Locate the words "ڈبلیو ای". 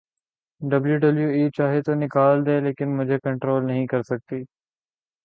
0.99-1.43